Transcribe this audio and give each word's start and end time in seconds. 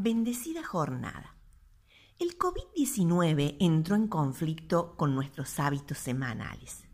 Bendecida 0.00 0.62
jornada. 0.62 1.34
El 2.20 2.38
COVID-19 2.38 3.56
entró 3.58 3.96
en 3.96 4.06
conflicto 4.06 4.94
con 4.94 5.16
nuestros 5.16 5.58
hábitos 5.58 5.98
semanales. 5.98 6.84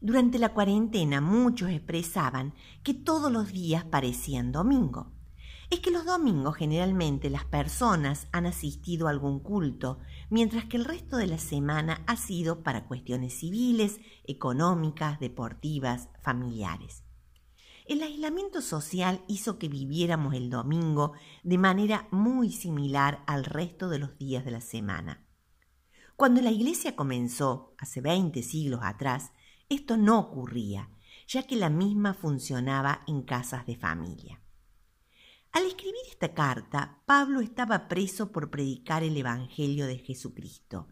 Durante 0.00 0.40
la 0.40 0.52
cuarentena 0.52 1.20
muchos 1.20 1.70
expresaban 1.70 2.54
que 2.82 2.94
todos 2.94 3.30
los 3.30 3.52
días 3.52 3.84
parecían 3.84 4.50
domingo. 4.50 5.12
Es 5.70 5.78
que 5.78 5.92
los 5.92 6.04
domingos 6.04 6.56
generalmente 6.56 7.30
las 7.30 7.44
personas 7.44 8.26
han 8.32 8.46
asistido 8.46 9.06
a 9.06 9.10
algún 9.10 9.38
culto, 9.38 10.00
mientras 10.28 10.64
que 10.64 10.78
el 10.78 10.84
resto 10.84 11.16
de 11.16 11.28
la 11.28 11.38
semana 11.38 12.02
ha 12.08 12.16
sido 12.16 12.64
para 12.64 12.88
cuestiones 12.88 13.38
civiles, 13.38 14.00
económicas, 14.24 15.20
deportivas, 15.20 16.08
familiares. 16.22 17.04
El 17.88 18.02
aislamiento 18.02 18.60
social 18.60 19.24
hizo 19.28 19.58
que 19.58 19.70
viviéramos 19.70 20.34
el 20.34 20.50
domingo 20.50 21.14
de 21.42 21.56
manera 21.56 22.06
muy 22.10 22.52
similar 22.52 23.24
al 23.26 23.46
resto 23.46 23.88
de 23.88 23.98
los 23.98 24.18
días 24.18 24.44
de 24.44 24.50
la 24.50 24.60
semana. 24.60 25.24
Cuando 26.14 26.42
la 26.42 26.50
Iglesia 26.50 26.94
comenzó, 26.94 27.74
hace 27.78 28.02
veinte 28.02 28.42
siglos 28.42 28.80
atrás, 28.82 29.32
esto 29.70 29.96
no 29.96 30.18
ocurría, 30.18 30.90
ya 31.26 31.44
que 31.44 31.56
la 31.56 31.70
misma 31.70 32.12
funcionaba 32.12 33.00
en 33.06 33.22
casas 33.22 33.64
de 33.64 33.76
familia. 33.76 34.42
Al 35.52 35.64
escribir 35.64 36.02
esta 36.10 36.34
carta, 36.34 37.00
Pablo 37.06 37.40
estaba 37.40 37.88
preso 37.88 38.32
por 38.32 38.50
predicar 38.50 39.02
el 39.02 39.16
Evangelio 39.16 39.86
de 39.86 39.96
Jesucristo, 39.96 40.88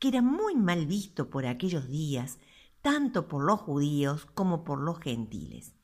que 0.00 0.08
era 0.08 0.20
muy 0.20 0.56
mal 0.56 0.86
visto 0.86 1.30
por 1.30 1.46
aquellos 1.46 1.86
días, 1.86 2.40
tanto 2.82 3.28
por 3.28 3.44
los 3.44 3.60
judíos 3.60 4.26
como 4.34 4.64
por 4.64 4.80
los 4.80 4.98
gentiles 4.98 5.74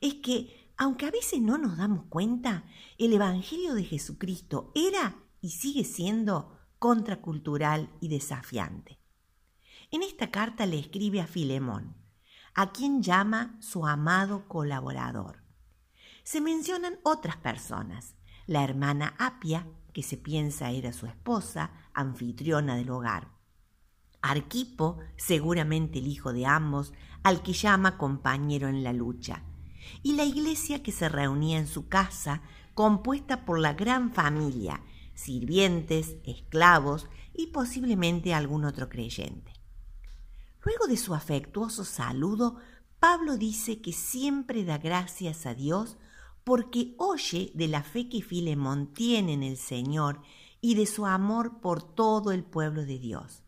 es 0.00 0.14
que, 0.14 0.72
aunque 0.76 1.06
a 1.06 1.10
veces 1.10 1.40
no 1.40 1.58
nos 1.58 1.76
damos 1.76 2.04
cuenta, 2.06 2.64
el 2.98 3.12
Evangelio 3.12 3.74
de 3.74 3.84
Jesucristo 3.84 4.72
era 4.74 5.16
y 5.40 5.50
sigue 5.50 5.84
siendo 5.84 6.58
contracultural 6.78 7.90
y 8.00 8.08
desafiante. 8.08 8.98
En 9.90 10.02
esta 10.02 10.30
carta 10.30 10.66
le 10.66 10.78
escribe 10.78 11.20
a 11.20 11.26
Filemón, 11.26 11.96
a 12.54 12.72
quien 12.72 13.02
llama 13.02 13.56
su 13.60 13.86
amado 13.86 14.48
colaborador. 14.48 15.42
Se 16.24 16.40
mencionan 16.40 16.98
otras 17.04 17.36
personas, 17.36 18.14
la 18.46 18.64
hermana 18.64 19.14
Apia, 19.18 19.66
que 19.92 20.02
se 20.02 20.16
piensa 20.16 20.70
era 20.70 20.92
su 20.92 21.06
esposa, 21.06 21.70
anfitriona 21.94 22.76
del 22.76 22.90
hogar. 22.90 23.28
Arquipo, 24.22 24.98
seguramente 25.16 26.00
el 26.00 26.08
hijo 26.08 26.32
de 26.32 26.46
ambos, 26.46 26.92
al 27.22 27.42
que 27.42 27.52
llama 27.52 27.96
compañero 27.96 28.68
en 28.68 28.82
la 28.82 28.92
lucha, 28.92 29.42
y 30.02 30.14
la 30.14 30.24
iglesia 30.24 30.82
que 30.82 30.92
se 30.92 31.08
reunía 31.08 31.58
en 31.58 31.66
su 31.66 31.88
casa, 31.88 32.42
compuesta 32.74 33.44
por 33.44 33.58
la 33.58 33.74
gran 33.74 34.12
familia, 34.12 34.82
sirvientes, 35.14 36.16
esclavos 36.24 37.08
y 37.34 37.48
posiblemente 37.48 38.34
algún 38.34 38.64
otro 38.64 38.88
creyente. 38.88 39.52
Luego 40.64 40.86
de 40.86 40.96
su 40.96 41.14
afectuoso 41.14 41.84
saludo, 41.84 42.56
Pablo 42.98 43.36
dice 43.36 43.80
que 43.80 43.92
siempre 43.92 44.64
da 44.64 44.78
gracias 44.78 45.46
a 45.46 45.54
Dios 45.54 45.96
porque 46.44 46.94
oye 46.98 47.50
de 47.54 47.68
la 47.68 47.82
fe 47.82 48.08
que 48.08 48.22
Filemón 48.22 48.92
tiene 48.92 49.32
en 49.32 49.42
el 49.42 49.56
Señor 49.56 50.22
y 50.60 50.74
de 50.74 50.86
su 50.86 51.06
amor 51.06 51.60
por 51.60 51.82
todo 51.82 52.32
el 52.32 52.44
pueblo 52.44 52.84
de 52.84 52.98
Dios. 52.98 53.45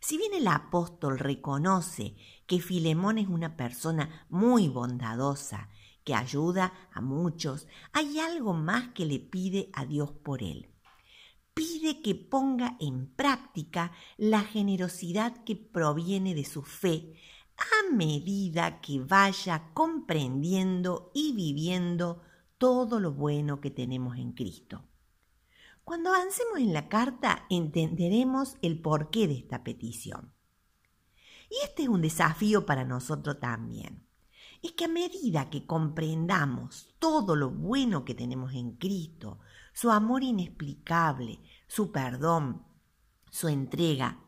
Si 0.00 0.16
bien 0.16 0.32
el 0.34 0.48
apóstol 0.48 1.18
reconoce 1.18 2.16
que 2.46 2.60
Filemón 2.60 3.18
es 3.18 3.28
una 3.28 3.56
persona 3.56 4.26
muy 4.30 4.68
bondadosa, 4.68 5.68
que 6.04 6.14
ayuda 6.14 6.72
a 6.92 7.02
muchos, 7.02 7.68
hay 7.92 8.18
algo 8.18 8.54
más 8.54 8.88
que 8.88 9.04
le 9.04 9.18
pide 9.18 9.70
a 9.74 9.84
Dios 9.84 10.10
por 10.12 10.42
él. 10.42 10.70
Pide 11.52 12.00
que 12.00 12.14
ponga 12.14 12.76
en 12.80 13.14
práctica 13.14 13.92
la 14.16 14.40
generosidad 14.40 15.44
que 15.44 15.56
proviene 15.56 16.34
de 16.34 16.44
su 16.44 16.62
fe 16.62 17.14
a 17.58 17.94
medida 17.94 18.80
que 18.80 19.00
vaya 19.00 19.70
comprendiendo 19.74 21.10
y 21.14 21.34
viviendo 21.34 22.22
todo 22.56 23.00
lo 23.00 23.12
bueno 23.12 23.60
que 23.60 23.70
tenemos 23.70 24.16
en 24.16 24.32
Cristo. 24.32 24.82
Cuando 25.90 26.14
avancemos 26.14 26.60
en 26.60 26.72
la 26.72 26.88
carta 26.88 27.46
entenderemos 27.50 28.54
el 28.62 28.80
porqué 28.80 29.26
de 29.26 29.34
esta 29.34 29.64
petición. 29.64 30.32
Y 31.50 31.56
este 31.64 31.82
es 31.82 31.88
un 31.88 32.00
desafío 32.00 32.64
para 32.64 32.84
nosotros 32.84 33.40
también. 33.40 34.06
Es 34.62 34.70
que 34.70 34.84
a 34.84 34.88
medida 34.88 35.50
que 35.50 35.66
comprendamos 35.66 36.94
todo 37.00 37.34
lo 37.34 37.50
bueno 37.50 38.04
que 38.04 38.14
tenemos 38.14 38.54
en 38.54 38.76
Cristo, 38.76 39.40
su 39.72 39.90
amor 39.90 40.22
inexplicable, 40.22 41.40
su 41.66 41.90
perdón, 41.90 42.64
su 43.28 43.48
entrega, 43.48 44.20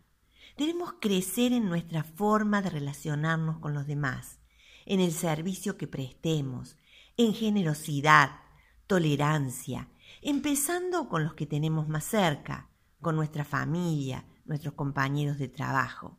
debemos 0.58 0.94
crecer 1.00 1.52
en 1.52 1.68
nuestra 1.68 2.02
forma 2.02 2.60
de 2.60 2.70
relacionarnos 2.70 3.60
con 3.60 3.72
los 3.72 3.86
demás, 3.86 4.40
en 4.84 4.98
el 4.98 5.12
servicio 5.12 5.76
que 5.76 5.86
prestemos, 5.86 6.76
en 7.16 7.32
generosidad, 7.34 8.40
tolerancia, 8.88 9.91
empezando 10.20 11.08
con 11.08 11.24
los 11.24 11.34
que 11.34 11.46
tenemos 11.46 11.88
más 11.88 12.04
cerca, 12.04 12.68
con 13.00 13.16
nuestra 13.16 13.44
familia, 13.44 14.24
nuestros 14.44 14.74
compañeros 14.74 15.38
de 15.38 15.48
trabajo. 15.48 16.18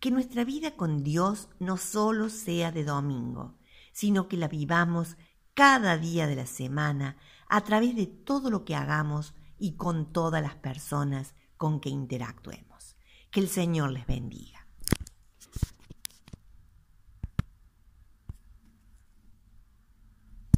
Que 0.00 0.10
nuestra 0.10 0.44
vida 0.44 0.76
con 0.76 1.02
Dios 1.02 1.48
no 1.58 1.76
solo 1.76 2.28
sea 2.28 2.72
de 2.72 2.84
domingo, 2.84 3.58
sino 3.92 4.28
que 4.28 4.36
la 4.36 4.48
vivamos 4.48 5.16
cada 5.54 5.96
día 5.96 6.26
de 6.26 6.36
la 6.36 6.46
semana 6.46 7.16
a 7.48 7.62
través 7.62 7.96
de 7.96 8.06
todo 8.06 8.50
lo 8.50 8.64
que 8.64 8.76
hagamos 8.76 9.34
y 9.58 9.76
con 9.76 10.12
todas 10.12 10.42
las 10.42 10.56
personas 10.56 11.34
con 11.56 11.80
que 11.80 11.88
interactuemos. 11.88 12.96
Que 13.30 13.40
el 13.40 13.48
Señor 13.48 13.90
les 13.92 14.06
bendiga. 14.06 14.65